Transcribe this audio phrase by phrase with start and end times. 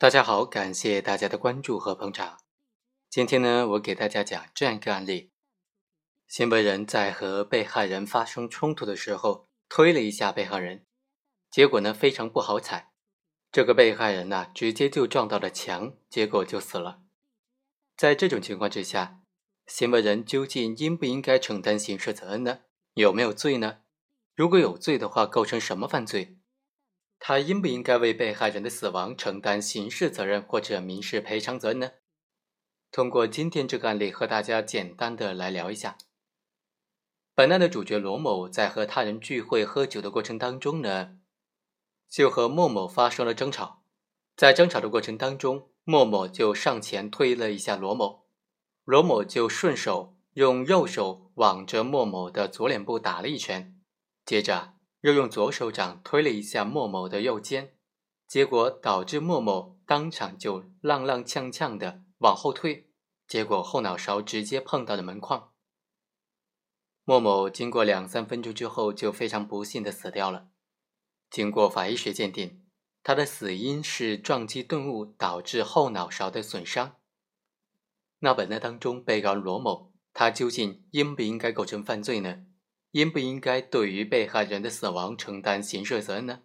[0.00, 2.38] 大家好，感谢大家的关注和捧场。
[3.10, 5.32] 今天呢，我给大家讲这样一个案例：
[6.28, 10.86] 行为人在和被害人发生冲突的时候，推了一下被害人，
[11.50, 12.92] 结果呢非常不好踩，
[13.50, 17.00] 这个被害人呢直接就撞到了墙，结果就死了。
[17.96, 19.22] 在这种情况之下，
[19.66, 22.60] 行为人究竟应不应该承担刑事责任呢？
[22.94, 23.78] 有没有罪呢？
[24.36, 26.37] 如果有罪的话，构成什么犯罪？
[27.18, 31.90] 他应不应该为被害人的死亡承担刑事责任或者民事赔偿责任呢？
[32.90, 35.98] 通过今天这个案例和大家简单的来聊一下。
[37.34, 41.18] 本案的主角罗某在和他人聚会喝酒的过程当中呢，
[42.08, 43.82] 就和莫某发生了争吵。
[44.34, 48.26] 在争吵的过程当中，莫某就上前推了一下罗某，
[48.84, 53.78] 罗某就顺手用右手往着莫某的左脸部打了一拳，
[54.24, 54.77] 接着。
[55.00, 57.76] 又用左手掌推了一下莫某的右肩，
[58.26, 62.90] 结果导致莫某当场就踉踉跄跄的往后退，
[63.26, 65.52] 结果后脑勺直接碰到了门框。
[67.04, 70.48] 莫某经过两三分钟之后就非常不幸的死掉了。
[71.30, 72.66] 经过法医学鉴定，
[73.02, 76.96] 他的死因是撞击钝物导致后脑勺的损伤。
[78.18, 82.44] 那本案当中，被告人罗某他究竟应不应该构成犯罪呢？
[82.92, 86.42] 应不应该对于被害人的死亡承担刑事责任呢？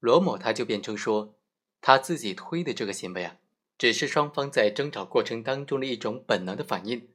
[0.00, 1.38] 罗某他就辩称说，
[1.80, 3.36] 他自己推的这个行为啊，
[3.78, 7.08] 只是双方在争吵过程当中的一种本能的反应，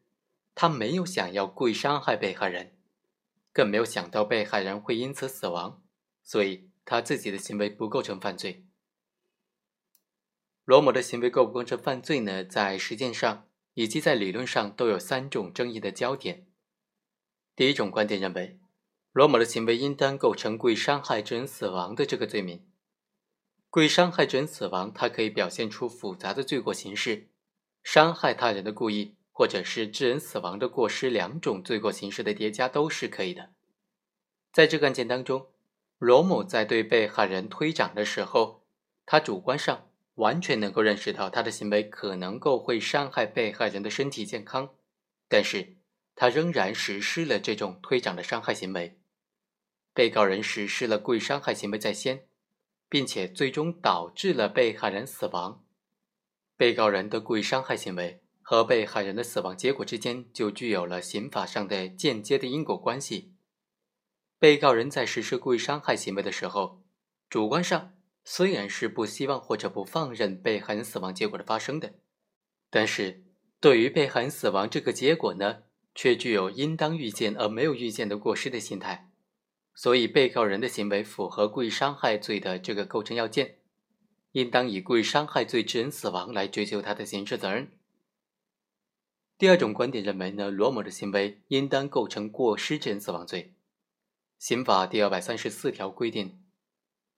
[0.56, 2.78] 他没有想要故意伤害被害人，
[3.52, 5.84] 更没有想到被害人会因此死亡，
[6.24, 8.64] 所以他自己的行为不构成犯罪。
[10.64, 12.44] 罗某的行为构不构成犯罪呢？
[12.44, 16.47] 在实践上以及在理论上都有三种争议的焦点。
[17.58, 18.60] 第一种观点认为，
[19.12, 22.64] 罗某的行为应当构成故意伤害致人死亡的这个罪名。
[23.72, 27.30] 故意伤害致人死亡，它可以表现出复杂的罪过形式，
[27.82, 33.50] 伤害他人的故意，或者是致人死亡的过失两种罪过形式的叠加都是可以的。
[34.54, 35.48] 在这个案件当中，
[35.98, 38.62] 罗某在对被害人推掌的时候，
[39.04, 44.76] 他主观上完全能够认识到他的行为可能够会伤害被害人的身体健康，
[45.28, 45.77] 但是。
[46.20, 49.00] 他仍然实施了这种推掌的伤害行为，
[49.94, 52.28] 被告人实施了故意伤害行为在先，
[52.90, 55.64] 并且最终导致了被害人死亡。
[56.56, 63.36] 被告人的故意伤害行为和被害人的死亡结果之间就具有了刑法上的间接的因果关系。
[64.40, 66.84] 被告人在实施故意伤害行为的时候，
[67.30, 71.94] 主观上虽然是不希望或者不放任被害人死亡结果的发生的，
[72.72, 73.24] 但是
[73.60, 75.67] 对于被害人死亡这个结果呢？
[75.98, 79.10] 却具有应当预见而没有预见的过失的心态，
[79.74, 83.56] 所以被告人的行为符合故意伤害罪的这个构成要件，
[84.34, 87.72] 应当以故意伤害罪致人死亡来追究他的刑事责任。
[89.40, 93.56] 第二种观点认为呢，罗某的行为应当构成过失致人死亡罪。
[94.38, 96.40] 刑法第二百三十四条规定，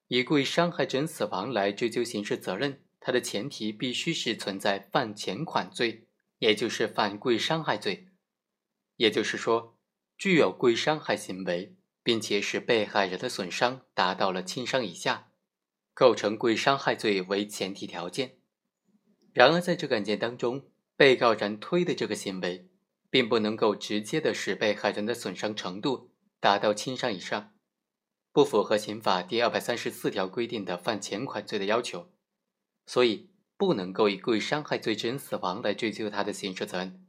[0.08, 6.06] 以故意伤害致人死亡来追究刑事责任，它的前提必须是存在犯前款罪，
[6.38, 8.06] 也就是犯故意伤害罪。
[9.00, 9.78] 也就是说，
[10.18, 15.32] 具有故意伤害行为，并且使被害人的损伤达到了轻伤以下，
[15.94, 18.40] 构成故意伤害罪为前提条件。
[19.32, 22.70] 然而，在这个案件当中，被告人推的这个行为，
[23.10, 26.12] 并不能够直接的使被害人的损伤程度
[26.42, 27.54] 达到轻伤以上，
[28.34, 32.12] 不符合刑法第二百三十四条规定的犯前款罪的要求，
[32.86, 37.06] 所以不能够以故意伤害罪致人死亡来追究他的刑事责任。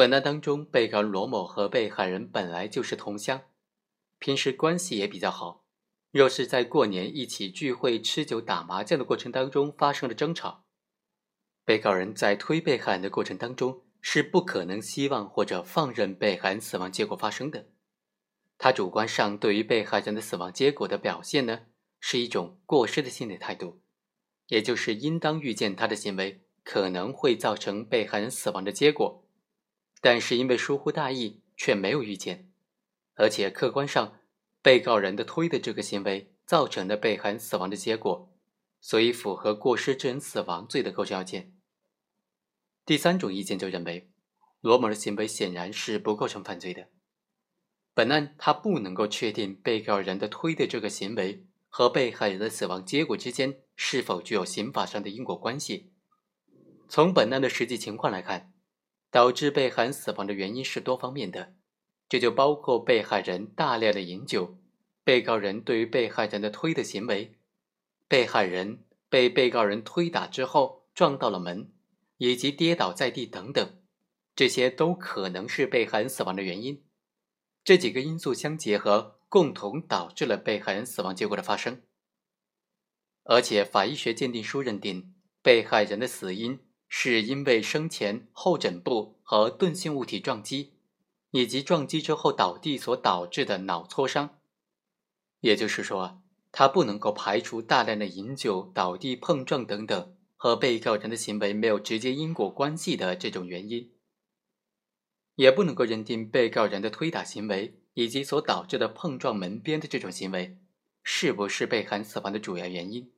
[0.00, 3.42] 本案当中，被告人罗某和被害人本来就是同乡，
[4.18, 5.66] 平时关系也比较好。
[6.10, 10.64] 若是在过年一起聚会、吃酒、打麻将的过程当中发生了争吵，
[11.66, 17.66] 被告人在推被害人的过程当中是不可能希望或者放任被害人死亡结果发生的。
[18.56, 21.66] 他主观上对于被害人的死亡结果的表现呢，
[22.00, 23.82] 是一种过失的心理态度，
[24.46, 29.26] 也就是应当预见他的行为可能会造成被害人死亡的结果。
[30.00, 32.50] 但是因为疏忽大意，却没有预见，
[33.16, 34.18] 而且客观上，
[34.62, 38.32] 被告人的推的这个行为造成了被害人死亡的结果，
[38.80, 41.52] 所以符合过失致人死亡罪的构成要件。
[42.86, 44.10] 第三种意见就认为，
[44.62, 46.88] 罗某的行为显然是不构成犯罪的。
[47.92, 55.92] 本案他不能够确定被告人的推的这个行为和被害人的死亡结果之间是否具有刑法上的因果关系。
[56.88, 58.54] 从本案的实际情况来看。
[59.10, 61.54] 导致被害人死亡的原因是多方面的，
[62.08, 64.58] 这就包括被害人大量的饮酒、
[65.02, 67.36] 被告人对于被害人的推的行为、
[68.06, 71.72] 被害人被被告人推打之后撞到了门，
[72.18, 73.80] 以及跌倒在地等等，
[74.36, 76.84] 这些都可能是被害人死亡的原因。
[77.64, 81.82] 这几个因素相结合，共同导致了被害人死亡结果的发生。
[83.24, 86.58] 而且，法医学鉴定书认定，被害人的死因
[86.92, 90.74] 是因为生前后枕部和钝性物体撞击，
[91.30, 94.40] 以及撞击之后倒地所导致的脑挫伤。
[95.38, 96.20] 也就是说，
[96.50, 103.92] 他不能够排除大量的饮酒、倒地、碰撞等等和被告人的行为没有直接因果关系的这种原因，
[105.36, 110.58] 也不能够认定被告人的推打行为以及所导致的碰撞门边的这种行为
[111.04, 113.12] 是不是被害人死亡的主要原因，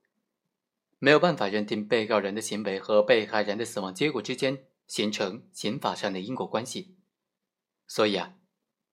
[1.05, 6.97] 没有办法认定被告人的行为和被害人的死亡结果之间形成刑法上的因果关系，
[7.89, 8.37] 所以啊。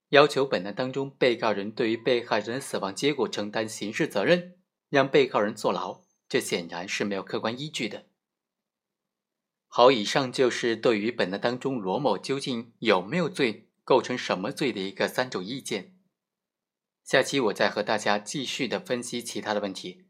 [0.07, 4.57] 要求本案当中被告人对于被害人的死亡结果承担刑事责任，
[4.89, 8.07] 让被告人坐牢，这显然是没有客观依据的。
[9.67, 15.95] 好，以上就是对于本案当中罗某究竟有没有罪、构成什么罪的一个三种意见。
[17.03, 20.08] 下期我再和大家继续的分析其他的问题。